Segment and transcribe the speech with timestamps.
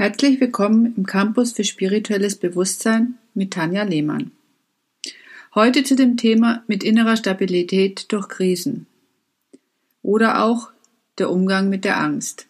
[0.00, 4.30] Herzlich willkommen im Campus für spirituelles Bewusstsein mit Tanja Lehmann.
[5.54, 8.86] Heute zu dem Thema mit innerer Stabilität durch Krisen
[10.02, 10.70] oder auch
[11.18, 12.46] der Umgang mit der Angst.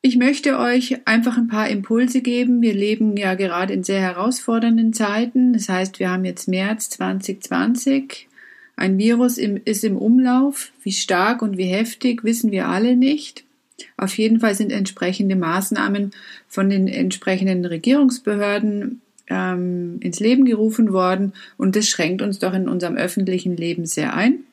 [0.00, 2.60] Ich möchte euch einfach ein paar Impulse geben.
[2.60, 5.52] Wir leben ja gerade in sehr herausfordernden Zeiten.
[5.52, 8.26] Das heißt, wir haben jetzt März 2020.
[8.74, 10.72] Ein Virus ist im Umlauf.
[10.82, 13.44] Wie stark und wie heftig wissen wir alle nicht.
[13.96, 16.12] Auf jeden Fall sind entsprechende Maßnahmen
[16.48, 22.68] von den entsprechenden Regierungsbehörden ähm, ins Leben gerufen worden und das schränkt uns doch in
[22.68, 24.44] unserem öffentlichen Leben sehr ein.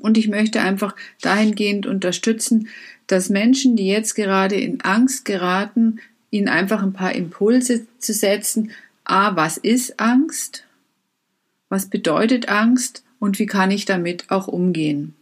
[0.00, 2.68] Und ich möchte einfach dahingehend unterstützen,
[3.06, 6.00] dass Menschen, die jetzt gerade in Angst geraten,
[6.30, 8.70] ihnen einfach ein paar Impulse zu setzen.
[9.04, 10.64] A, was ist Angst?
[11.68, 13.02] Was bedeutet Angst?
[13.18, 15.14] Und wie kann ich damit auch umgehen?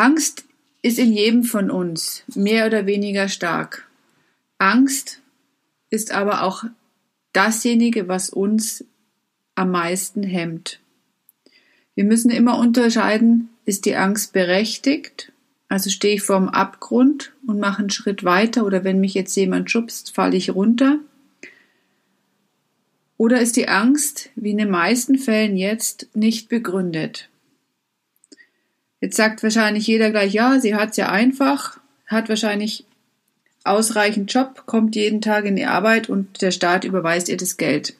[0.00, 0.44] Angst
[0.80, 3.86] ist in jedem von uns mehr oder weniger stark.
[4.56, 5.20] Angst
[5.90, 6.64] ist aber auch
[7.34, 8.86] dasjenige, was uns
[9.56, 10.80] am meisten hemmt.
[11.94, 15.32] Wir müssen immer unterscheiden, ist die Angst berechtigt?
[15.68, 19.70] Also stehe ich vorm Abgrund und mache einen Schritt weiter oder wenn mich jetzt jemand
[19.70, 20.98] schubst, falle ich runter?
[23.18, 27.29] Oder ist die Angst, wie in den meisten Fällen jetzt, nicht begründet?
[29.00, 32.84] Jetzt sagt wahrscheinlich jeder gleich, ja, sie hat's ja einfach, hat wahrscheinlich
[33.64, 37.94] ausreichend Job, kommt jeden Tag in die Arbeit und der Staat überweist ihr das Geld.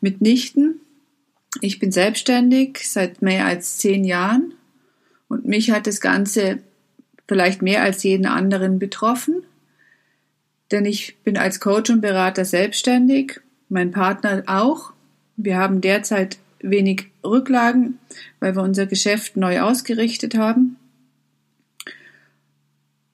[0.00, 0.80] Mitnichten.
[1.60, 4.54] Ich bin selbstständig seit mehr als zehn Jahren
[5.28, 6.58] und mich hat das Ganze
[7.28, 9.42] vielleicht mehr als jeden anderen betroffen,
[10.70, 14.92] denn ich bin als Coach und Berater selbstständig, mein Partner auch.
[15.36, 16.38] Wir haben derzeit
[16.70, 17.98] wenig Rücklagen,
[18.40, 20.76] weil wir unser Geschäft neu ausgerichtet haben.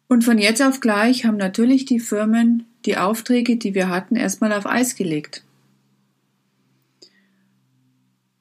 [0.09, 4.53] Und von jetzt auf gleich haben natürlich die Firmen die Aufträge, die wir hatten, erstmal
[4.53, 5.45] auf Eis gelegt.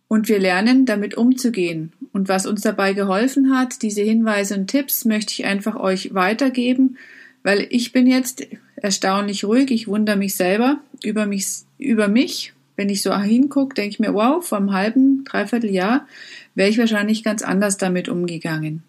[0.08, 1.94] Und wir lernen, damit umzugehen.
[2.12, 6.98] Und was uns dabei geholfen hat, diese Hinweise und Tipps möchte ich einfach euch weitergeben,
[7.44, 9.70] weil ich bin jetzt erstaunlich ruhig.
[9.70, 11.46] Ich wundere mich selber über mich,
[11.78, 16.08] über mich wenn ich so hingucke, denke ich mir, wow, vor einem halben, dreiviertel Jahr
[16.56, 18.84] wäre ich wahrscheinlich ganz anders damit umgegangen.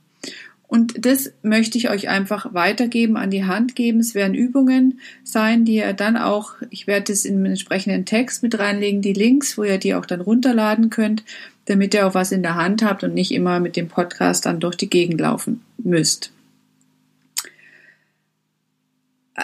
[0.69, 3.99] Und das möchte ich euch einfach weitergeben, an die Hand geben.
[3.99, 8.45] Es werden Übungen sein, die ihr dann auch, ich werde es in den entsprechenden Text
[8.45, 11.25] mit reinlegen, die Links, wo ihr die auch dann runterladen könnt,
[11.65, 14.61] damit ihr auch was in der Hand habt und nicht immer mit dem Podcast dann
[14.61, 16.31] durch die Gegend laufen müsst.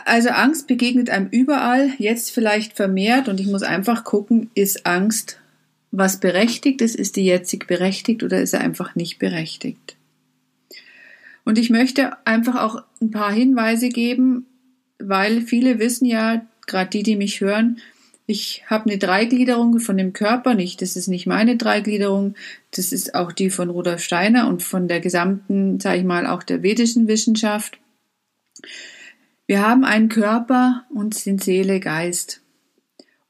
[0.04, 5.38] Also Angst begegnet einem überall, jetzt vielleicht vermehrt und ich muss einfach gucken, ist Angst
[5.96, 9.96] was berechtigt ist, ist die jetzig berechtigt oder ist er einfach nicht berechtigt?
[11.44, 14.46] Und ich möchte einfach auch ein paar Hinweise geben,
[14.98, 17.78] weil viele wissen ja, gerade die, die mich hören,
[18.28, 20.82] ich habe eine Dreigliederung von dem Körper nicht.
[20.82, 22.34] Das ist nicht meine Dreigliederung.
[22.72, 26.42] Das ist auch die von Rudolf Steiner und von der gesamten, sage ich mal, auch
[26.42, 27.78] der vedischen Wissenschaft.
[29.46, 32.42] Wir haben einen Körper und sind Seele, Geist.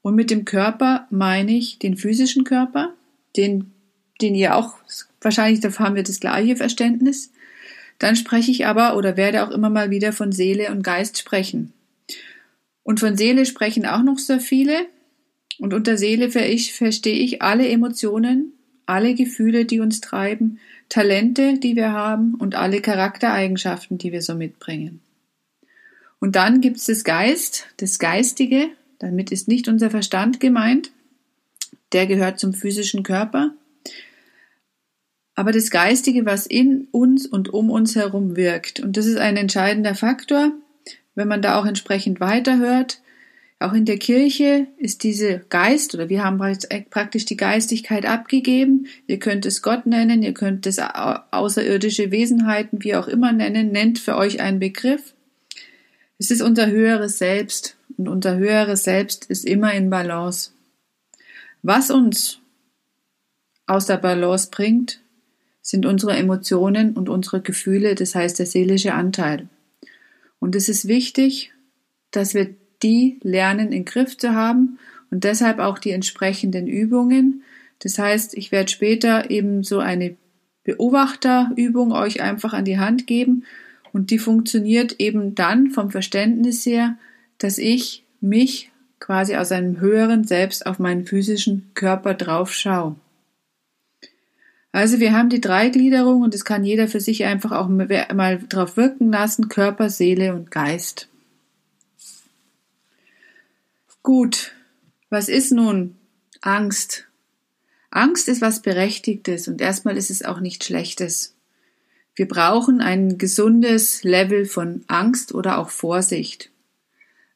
[0.01, 2.93] Und mit dem Körper meine ich den physischen Körper,
[3.35, 3.71] den,
[4.21, 4.75] den ihr auch,
[5.21, 7.31] wahrscheinlich da haben wir das gleiche Verständnis.
[7.99, 11.73] Dann spreche ich aber oder werde auch immer mal wieder von Seele und Geist sprechen.
[12.83, 14.87] Und von Seele sprechen auch noch sehr viele.
[15.59, 18.53] Und unter Seele verstehe ich alle Emotionen,
[18.85, 24.35] alle Gefühle, die uns treiben, Talente, die wir haben und alle Charaktereigenschaften, die wir so
[24.35, 25.01] mitbringen.
[26.19, 28.69] Und dann gibt es das Geist, das Geistige,
[28.99, 30.91] damit ist nicht unser Verstand gemeint,
[31.93, 33.53] der gehört zum physischen Körper,
[35.35, 38.79] aber das Geistige, was in uns und um uns herum wirkt.
[38.79, 40.51] Und das ist ein entscheidender Faktor,
[41.13, 43.01] wenn man da auch entsprechend weiterhört.
[43.59, 46.39] Auch in der Kirche ist diese Geist oder wir haben
[46.89, 48.87] praktisch die Geistigkeit abgegeben.
[49.05, 53.99] Ihr könnt es Gott nennen, ihr könnt es außerirdische Wesenheiten, wie auch immer nennen, nennt
[53.99, 55.13] für euch einen Begriff.
[56.19, 60.51] Es ist unser höheres Selbst und unser höheres Selbst ist immer in Balance.
[61.61, 62.39] Was uns
[63.67, 65.01] aus der Balance bringt,
[65.61, 69.47] sind unsere Emotionen und unsere Gefühle, das heißt der seelische Anteil.
[70.39, 71.51] Und es ist wichtig,
[72.11, 74.79] dass wir die lernen in Griff zu haben
[75.11, 77.43] und deshalb auch die entsprechenden Übungen.
[77.79, 80.15] Das heißt, ich werde später eben so eine
[80.63, 83.43] Beobachterübung euch einfach an die Hand geben
[83.97, 86.99] und die funktioniert eben dann vom Verständnis her,
[87.39, 92.95] dass ich mich quasi aus einem höheren Selbst auf meinen physischen Körper drauf schaue.
[94.71, 98.77] Also wir haben die Dreigliederung und das kann jeder für sich einfach auch mal drauf
[98.77, 101.09] wirken lassen, Körper, Seele und Geist.
[104.03, 104.51] Gut,
[105.09, 105.95] was ist nun
[106.41, 107.07] Angst?
[107.89, 111.33] Angst ist was Berechtigtes und erstmal ist es auch nicht Schlechtes.
[112.17, 116.49] Wir brauchen ein gesundes Level von Angst oder auch Vorsicht,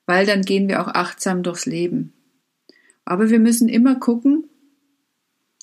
[0.07, 2.13] weil dann gehen wir auch achtsam durchs Leben.
[3.05, 4.45] Aber wir müssen immer gucken,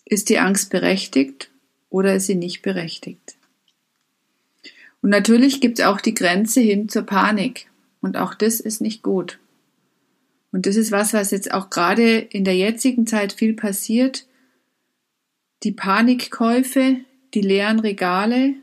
[0.05, 1.51] ist die Angst berechtigt
[1.91, 3.37] oder ist sie nicht berechtigt?
[5.03, 7.69] Und natürlich gibt es auch die Grenze hin zur Panik.
[8.01, 9.41] Und auch das ist nicht gut.
[10.53, 14.27] Und das ist was, was jetzt auch gerade in der jetzigen Zeit viel passiert.
[15.65, 16.99] Die Panikkäufe,
[17.35, 18.55] die leeren Regale.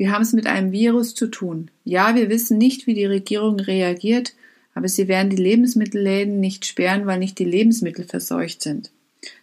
[0.00, 1.70] Wir haben es mit einem Virus zu tun.
[1.84, 4.32] Ja, wir wissen nicht, wie die Regierung reagiert,
[4.72, 8.92] aber sie werden die Lebensmittelläden nicht sperren, weil nicht die Lebensmittel verseucht sind,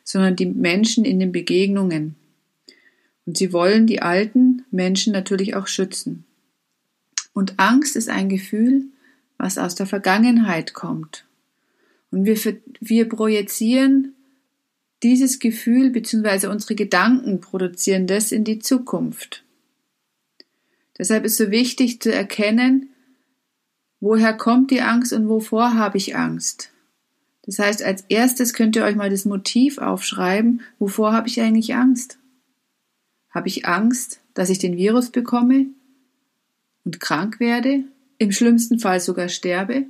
[0.04, 2.16] sondern die Menschen in den Begegnungen.
[3.28, 6.26] Und sie wollen die alten Menschen natürlich auch schützen.
[7.34, 8.86] Und Angst ist ein Gefühl,
[9.38, 11.26] was aus der Vergangenheit kommt.
[12.10, 12.36] Und wir,
[12.80, 14.16] wir projizieren
[15.04, 16.48] dieses Gefühl bzw.
[16.48, 19.44] unsere Gedanken produzieren das in die Zukunft.
[20.98, 22.90] Deshalb ist so wichtig zu erkennen,
[24.00, 26.72] woher kommt die Angst und wovor habe ich Angst.
[27.44, 31.76] Das heißt, als erstes könnt ihr euch mal das Motiv aufschreiben, wovor habe ich eigentlich
[31.76, 32.18] Angst?
[33.30, 35.68] Habe ich Angst, dass ich den Virus bekomme
[36.84, 37.84] und krank werde,
[38.18, 39.86] im schlimmsten Fall sogar sterbe?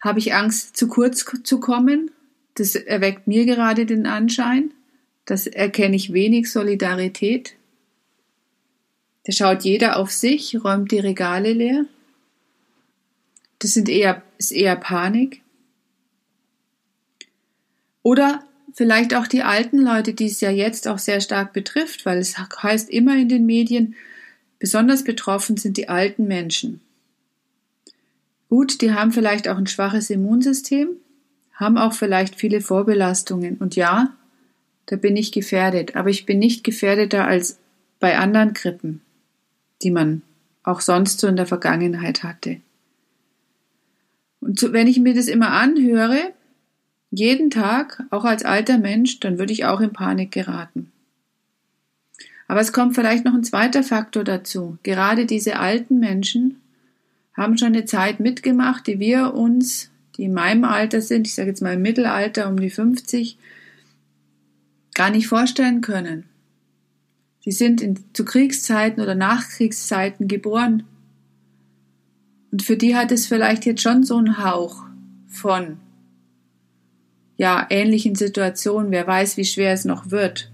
[0.00, 2.10] Habe ich Angst, zu kurz zu kommen?
[2.54, 4.72] Das erweckt mir gerade den Anschein.
[5.24, 7.54] Das erkenne ich wenig Solidarität.
[9.24, 11.84] Da schaut jeder auf sich, räumt die Regale leer.
[13.60, 15.42] Das sind eher, ist eher Panik.
[18.02, 22.18] Oder vielleicht auch die alten Leute, die es ja jetzt auch sehr stark betrifft, weil
[22.18, 23.94] es heißt immer in den Medien,
[24.58, 26.80] besonders betroffen sind die alten Menschen.
[28.48, 30.88] Gut, die haben vielleicht auch ein schwaches Immunsystem,
[31.54, 33.56] haben auch vielleicht viele Vorbelastungen.
[33.58, 34.14] Und ja,
[34.86, 35.96] da bin ich gefährdet.
[35.96, 37.58] Aber ich bin nicht gefährdeter als
[38.00, 39.00] bei anderen Grippen,
[39.82, 40.22] die man
[40.62, 42.60] auch sonst so in der Vergangenheit hatte.
[44.40, 46.32] Und so, wenn ich mir das immer anhöre,
[47.10, 50.90] jeden Tag, auch als alter Mensch, dann würde ich auch in Panik geraten.
[52.48, 54.78] Aber es kommt vielleicht noch ein zweiter Faktor dazu.
[54.82, 56.60] Gerade diese alten Menschen
[57.34, 61.48] haben schon eine Zeit mitgemacht, die wir uns, die in meinem Alter sind, ich sage
[61.48, 63.38] jetzt mal im Mittelalter um die 50,
[64.94, 66.24] gar nicht vorstellen können.
[67.44, 70.84] Sie sind in, zu Kriegszeiten oder Nachkriegszeiten geboren.
[72.52, 74.84] Und für die hat es vielleicht jetzt schon so einen Hauch
[75.26, 75.78] von,
[77.36, 78.92] ja, ähnlichen Situationen.
[78.92, 80.50] Wer weiß, wie schwer es noch wird.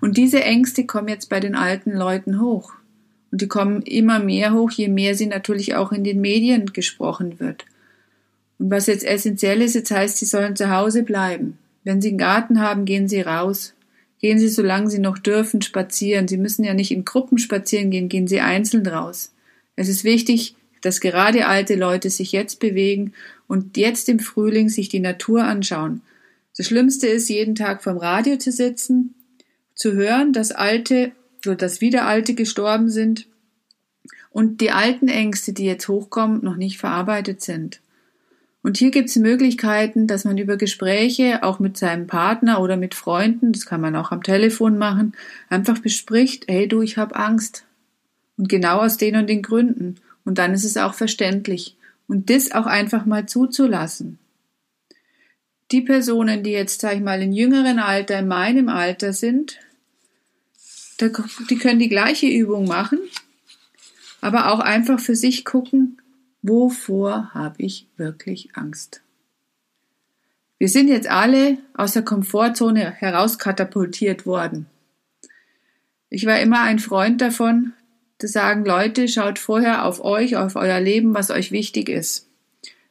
[0.00, 2.72] Und diese Ängste kommen jetzt bei den alten Leuten hoch.
[3.32, 7.40] Und die kommen immer mehr hoch, je mehr sie natürlich auch in den Medien gesprochen
[7.40, 7.64] wird.
[8.58, 11.58] Und was jetzt essentiell ist, jetzt heißt, sie sollen zu Hause bleiben.
[11.82, 13.74] Wenn sie einen Garten haben, gehen sie raus.
[14.22, 16.28] Gehen sie, solange sie noch dürfen, spazieren.
[16.28, 19.34] Sie müssen ja nicht in Gruppen spazieren gehen, gehen sie einzeln raus.
[19.76, 23.12] Es ist wichtig, dass gerade alte Leute sich jetzt bewegen
[23.46, 26.00] und jetzt im Frühling sich die Natur anschauen.
[26.56, 29.14] Das Schlimmste ist, jeden Tag vom Radio zu sitzen,
[29.74, 31.12] zu hören, dass alte
[31.44, 33.26] so dass wieder Alte gestorben sind
[34.30, 37.80] und die alten Ängste, die jetzt hochkommen, noch nicht verarbeitet sind.
[38.62, 42.94] Und hier gibt es Möglichkeiten, dass man über Gespräche auch mit seinem Partner oder mit
[42.94, 45.14] Freunden, das kann man auch am Telefon machen,
[45.48, 47.64] einfach bespricht, hey du, ich habe Angst.
[48.36, 49.96] Und genau aus den und den Gründen.
[50.24, 51.76] Und dann ist es auch verständlich.
[52.06, 54.18] Und das auch einfach mal zuzulassen.
[55.72, 59.58] Die Personen, die jetzt, sag ich mal, in jüngeren Alter, in meinem Alter sind,
[61.00, 62.98] die können die gleiche Übung machen,
[64.20, 66.01] aber auch einfach für sich gucken,
[66.42, 69.02] wovor habe ich wirklich Angst.
[70.58, 74.66] Wir sind jetzt alle aus der Komfortzone herauskatapultiert worden.
[76.08, 77.72] Ich war immer ein Freund davon,
[78.18, 82.28] zu sagen, Leute, schaut vorher auf euch, auf euer Leben, was euch wichtig ist.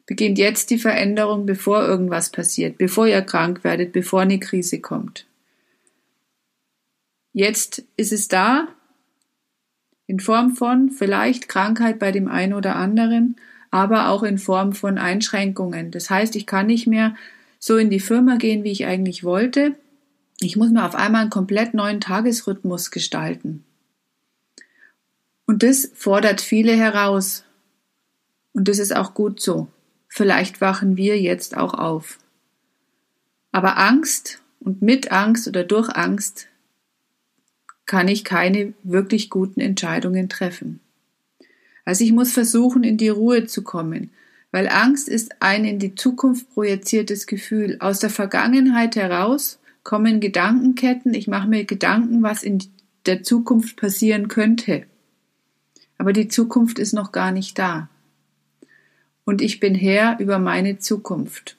[0.04, 5.26] Beginnt jetzt die Veränderung, bevor irgendwas passiert, bevor ihr krank werdet, bevor eine Krise kommt.
[7.32, 8.68] Jetzt ist es da,
[10.12, 13.36] in Form von vielleicht Krankheit bei dem einen oder anderen,
[13.70, 15.90] aber auch in Form von Einschränkungen.
[15.90, 17.16] Das heißt, ich kann nicht mehr
[17.58, 19.74] so in die Firma gehen, wie ich eigentlich wollte.
[20.38, 23.64] Ich muss mir auf einmal einen komplett neuen Tagesrhythmus gestalten.
[25.46, 27.44] Und das fordert viele heraus.
[28.52, 29.68] Und das ist auch gut so.
[30.08, 32.18] Vielleicht wachen wir jetzt auch auf.
[33.50, 36.48] Aber Angst und mit Angst oder durch Angst
[37.92, 40.80] kann ich keine wirklich guten Entscheidungen treffen.
[41.84, 44.12] Also ich muss versuchen, in die Ruhe zu kommen,
[44.50, 47.76] weil Angst ist ein in die Zukunft projiziertes Gefühl.
[47.80, 52.64] Aus der Vergangenheit heraus kommen Gedankenketten, ich mache mir Gedanken, was in
[53.04, 54.84] der Zukunft passieren könnte.
[55.98, 57.90] Aber die Zukunft ist noch gar nicht da.
[59.26, 61.58] Und ich bin Herr über meine Zukunft.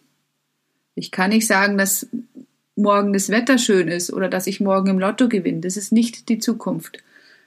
[0.95, 2.07] Ich kann nicht sagen, dass
[2.75, 5.61] morgen das Wetter schön ist oder dass ich morgen im Lotto gewinne.
[5.61, 7.03] Das ist nicht die Zukunft.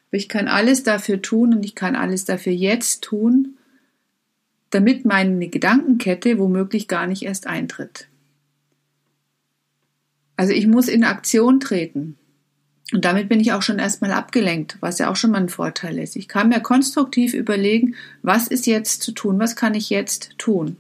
[0.09, 3.56] Aber ich kann alles dafür tun und ich kann alles dafür jetzt tun,
[4.71, 8.09] damit meine Gedankenkette womöglich gar nicht erst eintritt.
[10.37, 12.16] Also ich muss in Aktion treten.
[12.92, 15.99] Und damit bin ich auch schon erstmal abgelenkt, was ja auch schon mal ein Vorteil
[15.99, 16.14] ist.
[16.14, 20.76] Ich kann mir konstruktiv überlegen, was ist jetzt zu tun, was kann ich jetzt tun.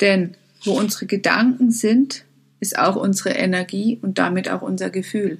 [0.00, 2.24] Denn wo unsere Gedanken sind,
[2.62, 5.38] ist auch unsere Energie und damit auch unser Gefühl.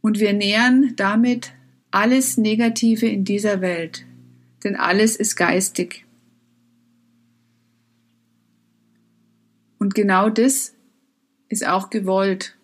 [0.00, 1.52] Und wir nähern damit
[1.92, 4.04] alles Negative in dieser Welt,
[4.64, 6.04] denn alles ist geistig.
[9.78, 10.74] Und genau das
[11.48, 12.56] ist auch gewollt.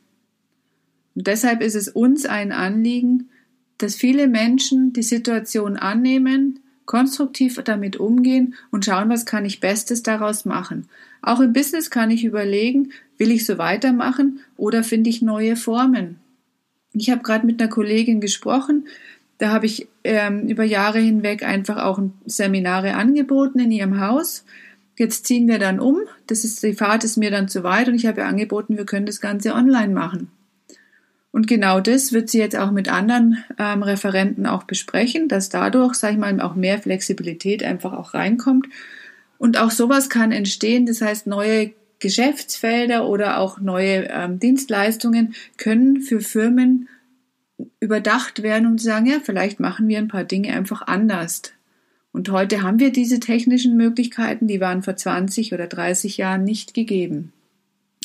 [1.15, 3.31] Und deshalb ist es uns ein Anliegen,
[3.79, 10.03] dass viele Menschen die Situation annehmen, konstruktiv damit umgehen und schauen, was kann ich Bestes
[10.03, 10.89] daraus machen.
[11.21, 16.19] Auch im Business kann ich überlegen, will ich so weitermachen oder finde ich neue Formen.
[16.95, 18.87] Ich habe gerade mit einer Kollegin gesprochen,
[19.37, 24.47] da habe ich ähm, über Jahre hinweg einfach auch Seminare angeboten in ihrem Haus.
[24.97, 25.99] Jetzt ziehen wir dann um.
[26.27, 28.87] Das ist, die Fahrt ist mir dann zu weit und ich habe ihr angeboten, wir
[28.87, 30.31] können das Ganze online machen.
[31.31, 35.95] Und genau das wird sie jetzt auch mit anderen ähm, Referenten auch besprechen, dass dadurch,
[35.95, 38.67] sage ich mal, auch mehr Flexibilität einfach auch reinkommt.
[39.37, 46.01] Und auch sowas kann entstehen, das heißt, neue Geschäftsfelder oder auch neue ähm, Dienstleistungen können
[46.01, 46.89] für Firmen
[47.81, 51.43] überdacht werden und sagen, ja, vielleicht machen wir ein paar Dinge einfach anders.
[52.13, 56.75] Und heute haben wir diese technischen Möglichkeiten, die waren vor 20 oder 30 Jahren nicht
[56.75, 57.33] gegeben.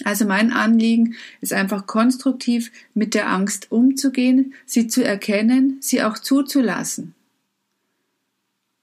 [0.04, 6.18] Also mein Anliegen ist einfach konstruktiv mit der Angst umzugehen, sie zu erkennen, sie auch
[6.18, 7.14] zuzulassen.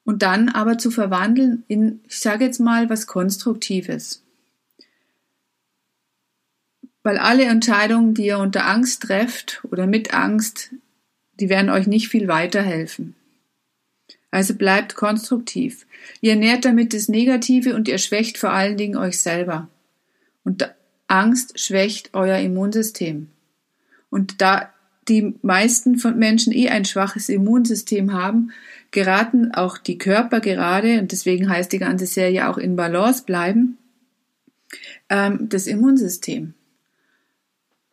[0.04, 4.22] Und dann aber zu verwandeln in, ich sage jetzt mal, was Konstruktives.
[7.02, 10.70] Weil alle Entscheidungen, die ihr unter Angst trefft oder mit Angst,
[11.40, 13.14] die werden euch nicht viel weiterhelfen.
[14.30, 15.86] Also bleibt konstruktiv.
[16.20, 19.68] Ihr nährt damit das Negative und ihr schwächt vor allen Dingen euch selber.
[20.44, 20.70] Und
[21.10, 23.28] Angst schwächt euer Immunsystem.
[24.10, 24.70] Und da
[25.08, 28.52] die meisten von Menschen eh ein schwaches Immunsystem haben,
[28.90, 33.78] geraten auch die Körper gerade, und deswegen heißt die ganze Serie auch in Balance bleiben,
[35.08, 36.54] ähm, das Immunsystem.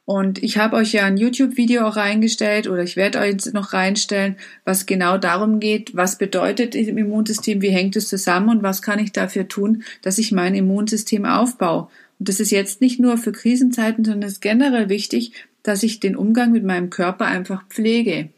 [0.06, 4.38] Und ich habe euch ja ein YouTube-Video auch reingestellt oder ich werde euch noch reinstellen,
[4.64, 9.00] was genau darum geht, was bedeutet im Immunsystem, wie hängt es zusammen und was kann
[9.00, 11.90] ich dafür tun, dass ich mein Immunsystem aufbaue.
[12.20, 15.34] Und das ist jetzt nicht nur für Krisenzeiten, sondern es ist generell wichtig,
[15.64, 18.30] dass ich den Umgang mit meinem Körper einfach pflege.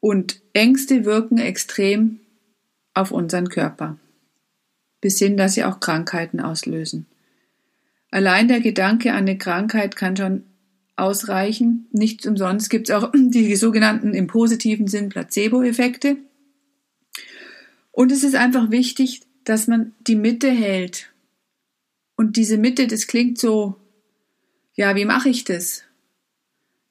[0.00, 2.20] Und Ängste wirken extrem
[2.94, 3.98] auf unseren Körper.
[5.00, 7.06] Bis hin, dass sie auch Krankheiten auslösen.
[8.10, 10.44] Allein der Gedanke an eine Krankheit kann schon
[10.96, 11.88] ausreichen.
[11.90, 16.16] Nicht umsonst gibt es auch die sogenannten im positiven Sinn Placebo-Effekte.
[17.90, 21.13] Und es ist einfach wichtig, dass man die Mitte hält
[22.16, 23.76] und diese Mitte, das klingt so,
[24.74, 25.82] ja, wie mache ich das?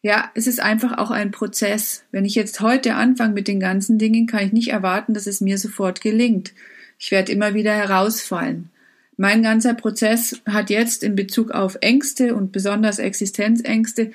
[0.02, 2.04] Ja, es ist einfach auch ein Prozess.
[2.12, 5.40] Wenn ich jetzt heute anfange mit den ganzen Dingen, kann ich nicht erwarten, dass es
[5.40, 6.54] mir sofort gelingt.
[7.00, 8.70] Ich werde immer wieder herausfallen.
[9.16, 14.12] Mein ganzer Prozess hat jetzt in Bezug auf Ängste und besonders Existenzängste,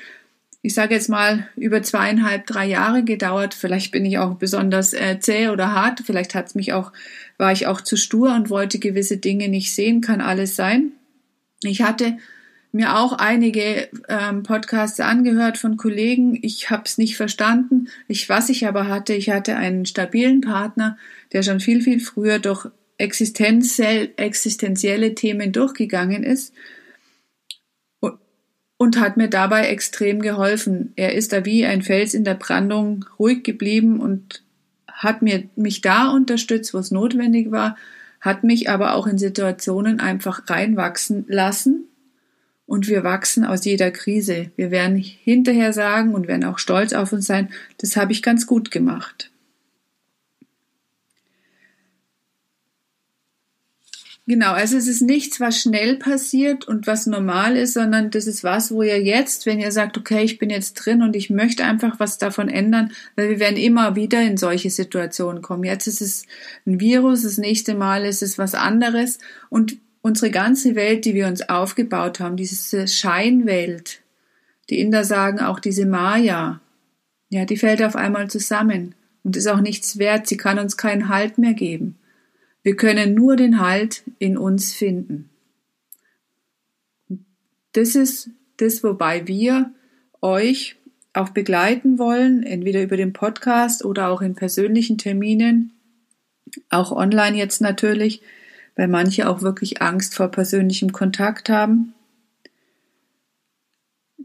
[0.61, 3.55] ich sage jetzt mal, über zweieinhalb, drei Jahre gedauert.
[3.55, 6.03] Vielleicht bin ich auch besonders äh, zäh oder hart.
[6.05, 6.93] Vielleicht hat's mich auch,
[7.37, 10.01] war ich auch zu stur und wollte gewisse Dinge nicht sehen.
[10.01, 10.93] Kann alles sein.
[11.63, 12.19] Ich hatte
[12.71, 16.39] mir auch einige ähm, Podcasts angehört von Kollegen.
[16.43, 17.89] Ich habe es nicht verstanden.
[18.09, 20.99] Ich, was ich aber hatte, ich hatte einen stabilen Partner,
[21.33, 22.67] der schon viel, viel früher durch
[22.99, 26.53] existenziell, existenzielle Themen durchgegangen ist
[28.77, 30.93] und, hat mir dabei extrem geholfen.
[30.97, 34.43] Er ist da wie ein Fels in der Brandung ruhig geblieben und
[34.87, 37.77] hat mir mich da unterstützt, wo es notwendig war
[38.21, 41.85] hat mich aber auch in Situationen einfach reinwachsen lassen.
[42.67, 44.51] Und wir wachsen aus jeder Krise.
[44.57, 47.49] Wir werden hinterher sagen und werden auch stolz auf uns sein,
[47.79, 49.31] das habe ich ganz gut gemacht.
[54.29, 58.45] Genau, also es ist nichts, was schnell passiert und was normal ist, sondern das ist
[58.45, 61.65] was, wo ihr jetzt, wenn ihr sagt, okay, ich bin jetzt drin und ich möchte
[61.65, 65.65] einfach was davon ändern, weil wir werden immer wieder in solche Situationen kommen.
[65.65, 66.27] Jetzt ist es
[66.67, 69.19] ein Virus, das nächste Mal ist es was anderes
[69.49, 74.03] und unsere ganze Welt, die wir uns aufgebaut haben, diese Scheinwelt,
[74.69, 76.61] die Inder sagen auch diese Maya,
[77.31, 78.95] ja, die fällt auf einmal zusammen
[79.25, 81.98] und ist auch nichts wert, sie kann uns keinen Halt mehr geben.
[82.63, 85.31] Wir können nur den Halt in uns finden.
[87.73, 89.73] Das ist das, wobei wir
[90.21, 90.77] euch
[91.13, 95.73] auch begleiten wollen, entweder über den Podcast oder auch in persönlichen Terminen,
[96.71, 98.23] auch online jetzt natürlich,
[98.77, 101.95] weil manche auch wirklich Angst vor persönlichem Kontakt haben.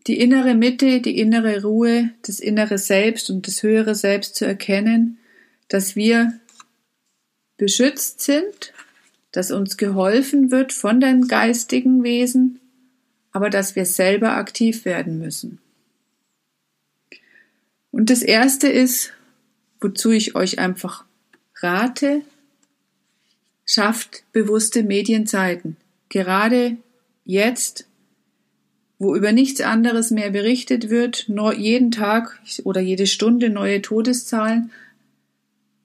[0.08, 5.18] Die innere Mitte, die innere Ruhe, das innere Selbst und das höhere Selbst zu erkennen,
[5.70, 6.40] dass wir
[7.58, 8.74] beschützt sind,
[9.32, 12.60] dass uns geholfen wird von den geistigen Wesen,
[13.32, 15.60] aber dass wir selber aktiv werden müssen.
[17.92, 19.14] Und das Erste ist,
[19.80, 21.06] wozu ich euch einfach
[21.62, 22.22] rate,
[23.66, 25.78] schafft bewusste Medienzeiten.
[26.10, 26.78] Gerade
[27.26, 27.88] jetzt,
[29.00, 34.72] wo über nichts anderes mehr berichtet wird, jeden Tag oder jede Stunde neue Todeszahlen,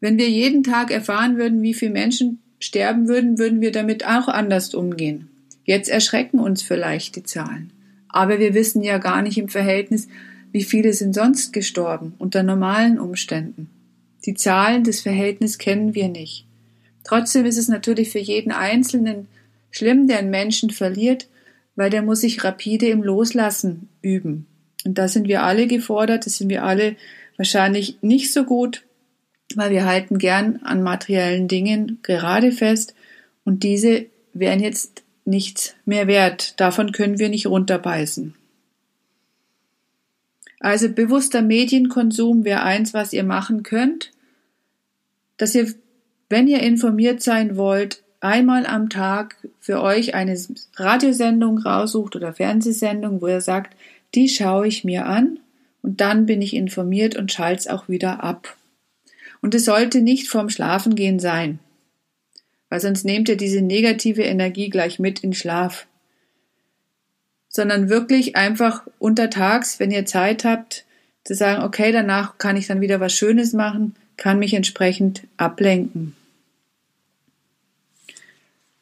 [0.01, 4.29] wenn wir jeden Tag erfahren würden, wie viele Menschen sterben würden, würden wir damit auch
[4.29, 5.29] anders umgehen.
[5.65, 7.73] Jetzt erschrecken uns vielleicht die Zahlen.
[8.09, 10.09] Aber wir wissen ja gar nicht im Verhältnis,
[10.51, 13.69] wie viele sind sonst gestorben unter normalen Umständen.
[14.25, 16.47] Die Zahlen, das Verhältnis kennen wir nicht.
[17.05, 19.29] Trotzdem ist es natürlich für jeden Einzelnen
[19.71, 21.29] schlimm, der einen Menschen verliert,
[21.77, 24.47] weil der muss sich rapide im Loslassen üben.
[24.85, 26.97] Und da sind wir alle gefordert, das sind wir alle
[27.37, 28.83] wahrscheinlich nicht so gut,
[29.55, 32.95] weil wir halten gern an materiellen Dingen gerade fest
[33.45, 36.59] und diese wären jetzt nichts mehr wert.
[36.61, 38.35] Davon können wir nicht runterbeißen.
[40.61, 44.11] Also bewusster Medienkonsum wäre eins, was ihr machen könnt,
[45.37, 45.73] dass ihr,
[46.29, 50.37] wenn ihr informiert sein wollt, einmal am Tag für euch eine
[50.75, 53.77] Radiosendung raussucht oder Fernsehsendung, wo ihr sagt,
[54.15, 55.39] die schaue ich mir an
[55.83, 58.58] und dann bin ich informiert und schalte es auch wieder ab.
[59.41, 61.59] Und es sollte nicht vorm Schlafengehen sein,
[62.69, 65.87] weil sonst nehmt ihr diese negative Energie gleich mit in Schlaf.
[67.49, 70.85] Sondern wirklich einfach untertags, wenn ihr Zeit habt,
[71.25, 76.15] zu sagen, okay, danach kann ich dann wieder was Schönes machen, kann mich entsprechend ablenken.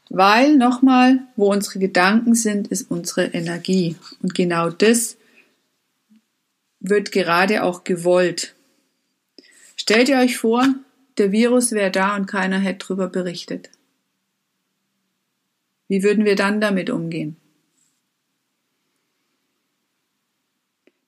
[0.09, 3.97] Weil nochmal, wo unsere Gedanken sind, ist unsere Energie.
[4.23, 5.17] Und genau das
[6.81, 8.56] wird gerade auch gewollt.
[9.77, 10.67] Stellt ihr euch vor,
[11.19, 13.71] der Virus wäre da und keiner hätte darüber berichtet.
[15.89, 17.37] Wie würden wir dann damit umgehen?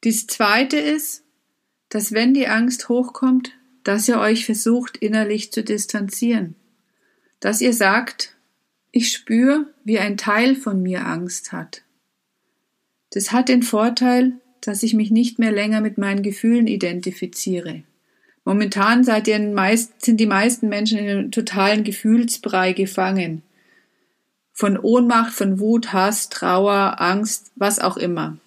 [0.05, 1.25] Dies zweite ist,
[1.89, 3.53] dass wenn die Angst hochkommt,
[3.83, 6.55] dass ihr euch versucht innerlich zu distanzieren.
[7.41, 8.37] Dass ihr sagt,
[8.93, 11.83] ich spüre, wie ein Teil von mir Angst hat.
[13.11, 17.83] Das hat den Vorteil, dass ich mich nicht mehr länger mit meinen Gefühlen identifiziere.
[18.49, 23.43] Momentan seid ihr meist, sind die meisten Menschen in einem totalen Gefühlsbrei gefangen.
[24.55, 28.39] Von Ohnmacht, von Wut, Hass, Trauer, Angst, was auch immer.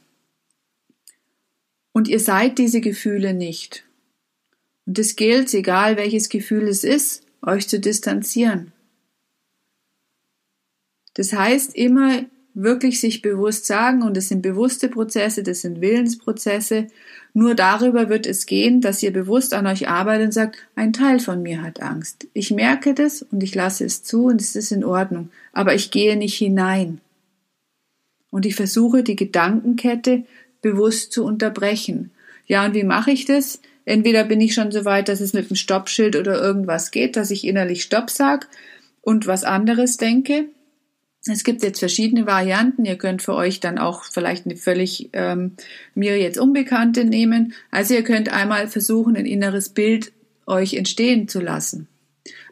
[1.91, 3.83] Und ihr seid diese Gefühle nicht.
[4.87, 8.71] Und es gilt, egal welches Gefühl es ist, euch zu distanzieren.
[11.13, 16.87] Das heißt immer wirklich sich bewusst sagen, und das sind bewusste Prozesse, das sind Willensprozesse,
[17.33, 21.19] nur darüber wird es gehen, dass ihr bewusst an euch arbeitet und sagt, ein Teil
[21.19, 22.27] von mir hat Angst.
[22.33, 25.91] Ich merke das und ich lasse es zu und es ist in Ordnung, aber ich
[25.91, 26.99] gehe nicht hinein.
[28.31, 30.23] Und ich versuche die Gedankenkette
[30.61, 32.11] bewusst zu unterbrechen.
[32.47, 33.61] Ja, und wie mache ich das?
[33.85, 37.31] Entweder bin ich schon so weit, dass es mit dem Stoppschild oder irgendwas geht, dass
[37.31, 38.47] ich innerlich Stopp sag
[39.01, 40.45] und was anderes denke,
[41.27, 42.85] es gibt jetzt verschiedene Varianten.
[42.85, 45.51] Ihr könnt für euch dann auch vielleicht eine völlig ähm,
[45.93, 47.53] mir jetzt unbekannte nehmen.
[47.69, 50.11] Also ihr könnt einmal versuchen, ein inneres Bild
[50.47, 51.87] euch entstehen zu lassen.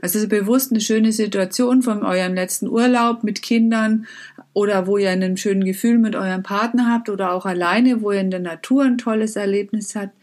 [0.02, 4.06] Also bewusst eine schöne Situation von eurem letzten Urlaub mit Kindern
[4.54, 8.22] oder wo ihr ein schönes Gefühl mit eurem Partner habt oder auch alleine, wo ihr
[8.22, 10.14] in der Natur ein tolles Erlebnis habt.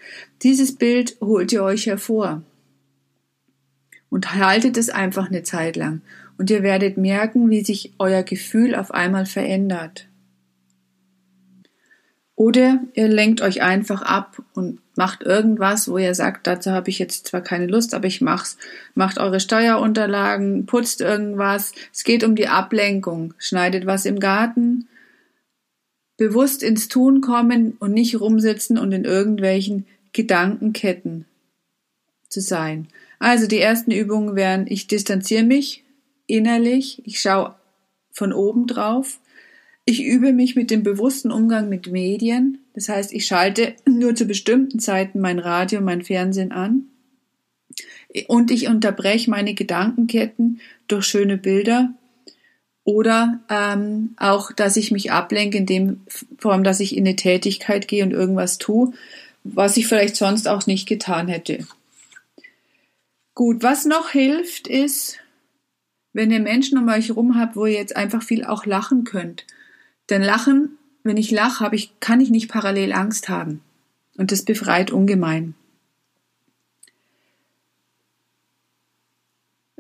[0.43, 2.43] Dieses Bild holt ihr euch hervor
[4.09, 6.01] und haltet es einfach eine Zeit lang
[6.39, 10.09] und ihr werdet merken, wie sich euer Gefühl auf einmal verändert.
[12.37, 16.99] Oder ihr lenkt euch einfach ab und macht irgendwas, wo ihr sagt, dazu habe ich
[16.99, 18.59] jetzt zwar keine Lust, aber ich mach's.
[18.95, 21.73] Macht eure Steuerunterlagen, putzt irgendwas.
[21.95, 23.33] Es geht um die Ablenkung.
[23.39, 24.87] Schneidet was im Garten.
[26.19, 31.25] Bewusst ins Tun kommen und nicht rumsitzen und in irgendwelchen Gedankenketten
[32.29, 32.89] zu sein.
[33.19, 35.86] Also die ersten Übungen wären, ich distanziere mich
[36.27, 37.55] innerlich, ich schaue
[38.13, 39.19] von oben drauf,
[39.85, 42.59] ich übe mich mit dem bewussten Umgang mit Medien.
[42.75, 46.87] Das heißt, ich schalte nur zu bestimmten Zeiten mein Radio, mein Fernsehen an.
[48.27, 51.95] Und ich unterbreche meine Gedankenketten durch schöne Bilder
[52.83, 56.01] oder ähm, auch, dass ich mich ablenke in dem
[56.39, 58.93] Form, dass ich in eine Tätigkeit gehe und irgendwas tue,
[59.45, 61.67] was ich vielleicht sonst auch nicht getan hätte.
[63.35, 65.19] Gut, was noch hilft, ist,
[66.17, 69.45] wenn ihr Menschen um euch herum habt, wo ihr jetzt einfach viel auch lachen könnt.
[70.09, 73.61] Denn Lachen, wenn ich lache, habe ich, kann ich nicht parallel Angst haben.
[74.17, 75.55] Und das befreit ungemein.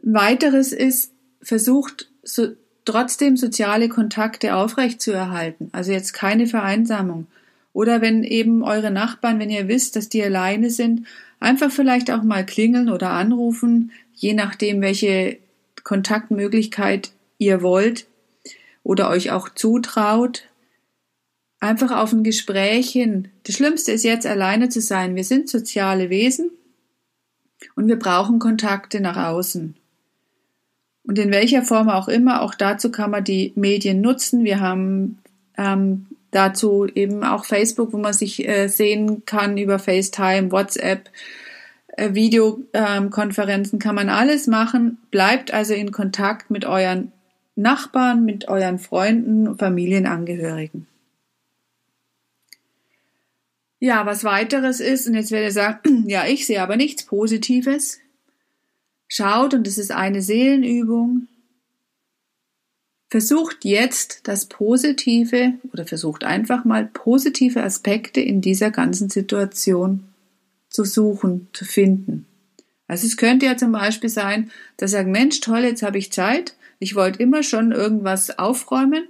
[0.05, 2.49] Ein weiteres ist, versucht so,
[2.85, 5.71] trotzdem soziale Kontakte aufrechtzuerhalten.
[5.73, 7.29] Also jetzt keine Vereinsamung.
[7.73, 11.07] Oder wenn eben eure Nachbarn, wenn ihr wisst, dass die alleine sind,
[11.41, 15.39] einfach vielleicht auch mal klingeln oder anrufen, je nachdem, welche
[15.87, 18.09] Kontaktmöglichkeit ihr wollt
[18.83, 20.43] oder euch auch zutraut,
[21.61, 23.29] einfach auf ein Gespräch hin.
[23.45, 25.15] Das Schlimmste ist jetzt alleine zu sein.
[25.15, 26.51] Wir sind soziale Wesen
[27.77, 29.77] und wir brauchen Kontakte nach außen.
[31.05, 34.43] Und in welcher Form auch immer, auch dazu kann man die Medien nutzen.
[34.43, 35.19] Wir haben
[35.57, 41.09] ähm, dazu eben auch Facebook, wo man sich äh, sehen kann über FaceTime, WhatsApp,
[41.97, 44.99] Videokonferenzen, ähm, kann man alles machen.
[45.11, 47.13] Bleibt also in Kontakt mit euren
[47.55, 50.87] Nachbarn, mit euren Freunden, Familienangehörigen.
[53.79, 57.99] Ja, was weiteres ist, und jetzt werdet ihr sagen, ja, ich sehe aber nichts Positives.
[59.09, 61.29] Schaut, und das ist eine Seelenübung,
[63.09, 70.09] versucht jetzt das Positive oder versucht einfach mal positive Aspekte in dieser ganzen Situation
[70.77, 72.27] zu suchen, zu finden.
[72.87, 76.13] Also es könnte ja zum Beispiel sein, dass ihr sagt, Mensch, toll, jetzt habe ich
[76.13, 79.09] Zeit, ich wollte immer schon irgendwas aufräumen.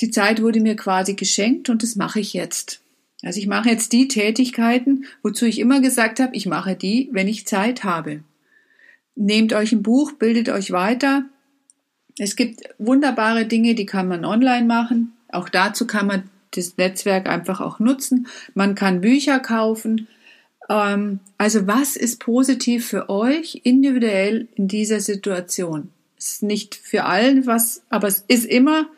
[0.00, 2.82] Die Zeit wurde mir quasi geschenkt und das mache ich jetzt.
[3.22, 7.28] Also ich mache jetzt die Tätigkeiten, wozu ich immer gesagt habe, ich mache die, wenn
[7.28, 8.24] ich Zeit habe.
[9.14, 11.26] Nehmt euch ein Buch, bildet euch weiter.
[12.18, 15.12] Es gibt wunderbare Dinge, die kann man online machen.
[15.28, 18.26] Auch dazu kann man das Netzwerk einfach auch nutzen.
[18.54, 20.08] Man kann Bücher kaufen.
[20.70, 25.90] Ähm, also was ist positiv für euch individuell in dieser Situation?
[26.20, 28.88] ist nicht für allen was, aber es ist immer,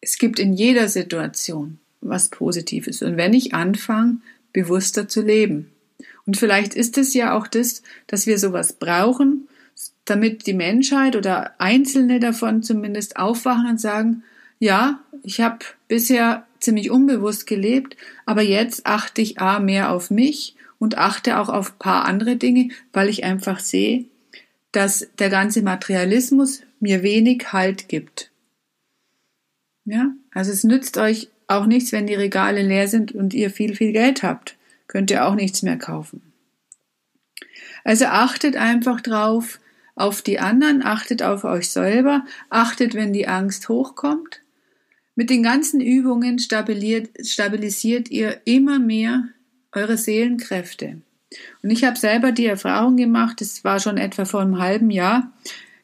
[0.00, 3.02] es gibt in jeder Situation was Positives.
[3.02, 4.18] Und wenn ich anfange,
[4.52, 5.70] bewusster zu leben.
[6.24, 9.48] Und vielleicht ist es ja auch das, dass wir sowas brauchen,
[10.04, 14.22] damit die Menschheit oder Einzelne davon zumindest aufwachen und sagen,
[14.58, 20.55] ja, ich habe bisher ziemlich unbewusst gelebt, aber jetzt achte ich A mehr auf mich
[20.78, 24.04] und achte auch auf paar andere Dinge, weil ich einfach sehe,
[24.72, 28.30] dass der ganze Materialismus mir wenig Halt gibt.
[29.84, 33.74] Ja, also es nützt euch auch nichts, wenn die Regale leer sind und ihr viel,
[33.74, 34.56] viel Geld habt.
[34.88, 36.20] Könnt ihr auch nichts mehr kaufen.
[37.84, 39.60] Also achtet einfach drauf,
[39.94, 44.42] auf die anderen, achtet auf euch selber, achtet, wenn die Angst hochkommt.
[45.14, 49.28] Mit den ganzen Übungen stabilisiert, stabilisiert ihr immer mehr
[49.76, 51.00] eure Seelenkräfte.
[51.62, 55.32] Und ich habe selber die Erfahrung gemacht, das war schon etwa vor einem halben Jahr.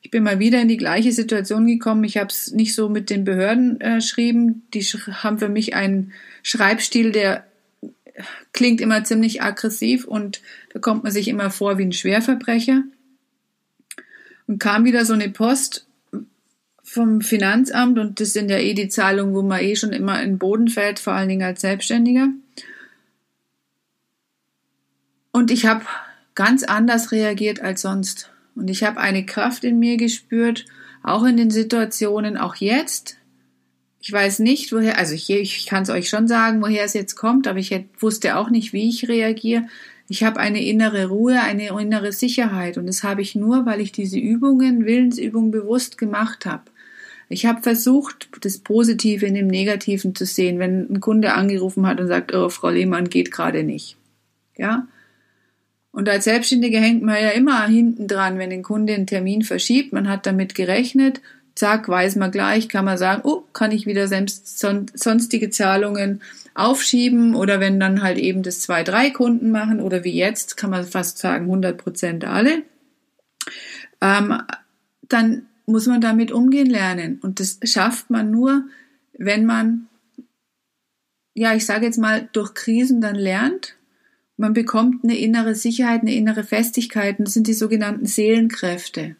[0.00, 2.04] Ich bin mal wieder in die gleiche Situation gekommen.
[2.04, 4.62] Ich habe es nicht so mit den Behörden äh, schrieben.
[4.74, 7.46] Die sch haben für mich einen Schreibstil, der
[8.52, 10.40] klingt immer ziemlich aggressiv und
[10.72, 12.82] da kommt man sich immer vor wie ein Schwerverbrecher.
[14.46, 15.86] Und kam wieder so eine Post
[16.82, 20.32] vom Finanzamt und das sind ja eh die Zahlungen, wo man eh schon immer in
[20.32, 22.28] den Boden fällt, vor allen Dingen als Selbstständiger.
[25.32, 25.84] Und ich habe
[26.34, 28.30] ganz anders reagiert als sonst.
[28.54, 30.66] Und ich habe eine Kraft in mir gespürt,
[31.02, 33.16] auch in den Situationen, auch jetzt.
[34.00, 37.14] Ich weiß nicht, woher, also ich, ich kann es euch schon sagen, woher es jetzt
[37.14, 39.66] kommt, aber ich wusste auch nicht, wie ich reagiere.
[40.08, 43.92] Ich habe eine innere Ruhe, eine innere Sicherheit und das habe ich nur, weil ich
[43.92, 46.64] diese Übungen, Willensübungen bewusst gemacht habe.
[47.28, 51.98] Ich habe versucht, das Positive in dem Negativen zu sehen, wenn ein Kunde angerufen hat
[51.98, 53.96] und sagt, oh, Frau Lehmann geht gerade nicht.
[54.56, 54.86] Ja,
[55.92, 59.92] und als Selbstständige hängt man ja immer hinten dran, wenn ein Kunde einen Termin verschiebt.
[59.92, 61.20] Man hat damit gerechnet,
[61.54, 66.22] zack, weiß man gleich, kann man sagen, oh, kann ich wieder sonstige Zahlungen
[66.54, 70.70] aufschieben oder wenn dann halt eben das zwei, drei Kunden machen oder wie jetzt, kann
[70.70, 72.62] man fast sagen 100 Prozent alle,
[74.00, 74.42] ähm,
[75.08, 78.64] dann muss man damit umgehen lernen und das schafft man nur,
[79.16, 79.88] wenn man,
[81.34, 83.76] ja, ich sage jetzt mal, durch Krisen dann lernt.
[84.42, 89.14] Man bekommt eine innere Sicherheit, eine innere Festigkeit und das sind die sogenannten Seelenkräfte.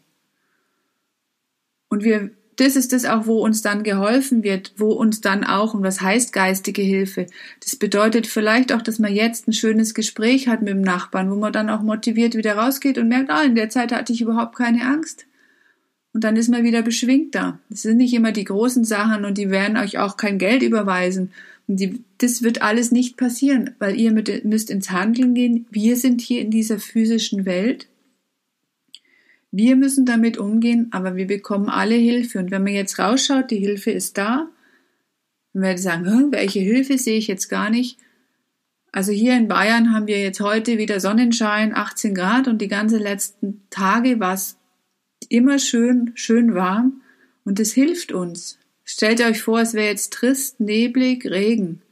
[1.89, 5.75] Und wir, das ist das auch, wo uns dann geholfen wird, wo uns dann auch,
[5.75, 7.29] und was heißt geistige Hilfe?
[7.61, 11.37] Das bedeutet vielleicht auch, dass man jetzt ein schönes Gespräch hat mit dem Nachbarn, wo
[11.37, 14.57] man dann auch motiviert wieder rausgeht und merkt, ah, in der Zeit hatte ich überhaupt
[14.57, 15.27] keine Angst.
[16.13, 17.61] Und dann ist man wieder beschwingter.
[17.71, 21.31] Das sind nicht immer die großen Sachen und die werden euch auch kein Geld überweisen.
[21.67, 25.67] Die, das wird alles nicht passieren, weil ihr mit, müsst ins Handeln gehen.
[25.71, 27.89] Wir sind hier in dieser physischen Welt
[29.55, 32.39] wir müssen damit umgehen, aber wir bekommen alle Hilfe.
[32.39, 34.49] Und wenn man jetzt rausschaut, die Hilfe ist da,
[35.53, 37.99] werde ich sagen, welche Hilfe sehe ich jetzt gar nicht.
[38.93, 42.99] Also hier in Bayern haben wir jetzt heute wieder Sonnenschein, 18 Grad und die ganzen
[42.99, 44.57] letzten Tage war es
[45.29, 47.03] immer schön, schön warm
[47.45, 48.59] und es hilft uns.
[48.85, 51.83] Stellt euch vor, es wäre jetzt trist, neblig, Regen.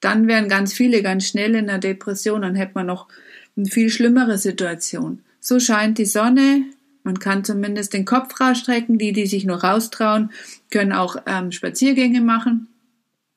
[0.00, 3.08] Dann wären ganz viele ganz schnell in der Depression, dann hätte man noch
[3.56, 5.20] eine viel schlimmere Situation.
[5.40, 6.64] So scheint die Sonne,
[7.02, 8.98] man kann zumindest den Kopf rausstrecken.
[8.98, 10.30] Die, die sich nur raustrauen,
[10.70, 12.68] können auch ähm, Spaziergänge machen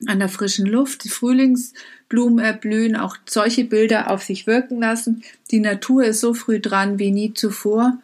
[0.06, 5.22] an der frischen Luft, die Frühlingsblumen erblühen, auch solche Bilder auf sich wirken lassen.
[5.50, 7.98] Die Natur ist so früh dran wie nie zuvor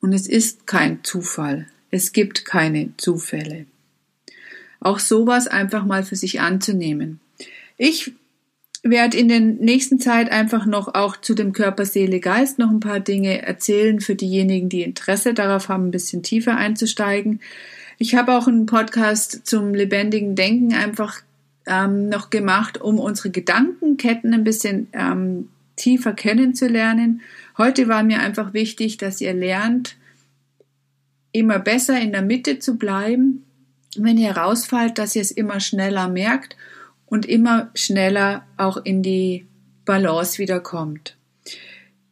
[0.00, 1.68] und es ist kein Zufall.
[1.90, 3.66] Es gibt keine Zufälle.
[4.82, 7.20] Auch sowas einfach mal für sich anzunehmen.
[7.76, 8.12] Ich
[8.82, 12.80] werde in der nächsten Zeit einfach noch auch zu dem Körper, Seele, Geist noch ein
[12.80, 17.40] paar Dinge erzählen für diejenigen, die Interesse darauf haben, ein bisschen tiefer einzusteigen.
[17.98, 21.20] Ich habe auch einen Podcast zum lebendigen Denken einfach
[21.66, 27.20] ähm, noch gemacht, um unsere Gedankenketten ein bisschen ähm, tiefer kennenzulernen.
[27.56, 29.96] Heute war mir einfach wichtig, dass ihr lernt,
[31.30, 33.44] immer besser in der Mitte zu bleiben.
[33.96, 36.56] Wenn ihr rausfallt, dass ihr es immer schneller merkt
[37.06, 39.46] und immer schneller auch in die
[39.84, 41.16] Balance wiederkommt.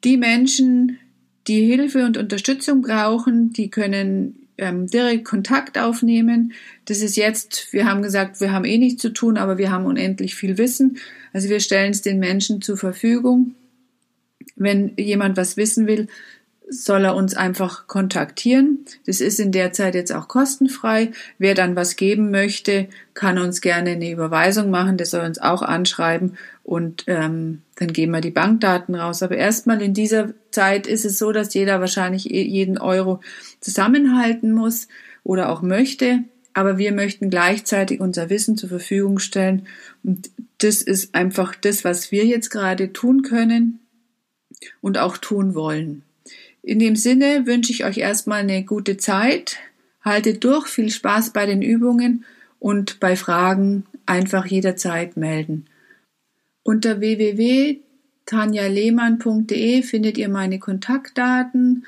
[0.04, 0.98] Die Menschen,
[1.46, 6.52] die Hilfe und Unterstützung brauchen, die können ähm, direkt Kontakt aufnehmen.
[6.84, 9.86] Das ist jetzt, wir haben gesagt, wir haben eh nichts zu tun, aber wir haben
[9.86, 10.98] unendlich viel Wissen.
[11.32, 13.54] Also wir stellen es den Menschen zur Verfügung.
[14.56, 16.08] Wenn jemand was wissen will,
[16.70, 18.84] soll er uns einfach kontaktieren.
[19.04, 21.10] Das ist in der Zeit jetzt auch kostenfrei.
[21.36, 24.96] Wer dann was geben möchte, kann uns gerne eine Überweisung machen.
[24.96, 29.22] Der soll uns auch anschreiben und ähm, dann geben wir die Bankdaten raus.
[29.22, 33.20] Aber erstmal in dieser Zeit ist es so, dass jeder wahrscheinlich jeden Euro
[33.60, 34.86] zusammenhalten muss
[35.24, 36.20] oder auch möchte.
[36.54, 39.66] Aber wir möchten gleichzeitig unser Wissen zur Verfügung stellen.
[40.04, 43.80] Und das ist einfach das, was wir jetzt gerade tun können
[44.80, 46.04] und auch tun wollen.
[46.62, 49.58] In dem Sinne wünsche ich euch erstmal eine gute Zeit.
[50.02, 52.24] Haltet durch, viel Spaß bei den Übungen
[52.58, 55.66] und bei Fragen einfach jederzeit melden.
[56.62, 61.86] Unter www.tanjalehmann.de findet ihr meine Kontaktdaten,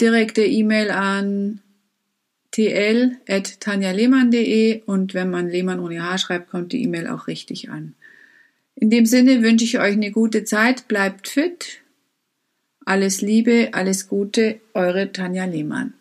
[0.00, 1.60] direkte E-Mail an
[2.50, 7.94] tl.tanjalehmann.de und wenn man Lehmann ohne H schreibt, kommt die E-Mail auch richtig an.
[8.74, 11.80] In dem Sinne wünsche ich euch eine gute Zeit, bleibt fit
[12.84, 15.94] alles Liebe, alles Gute, eure Tanja Lehmann.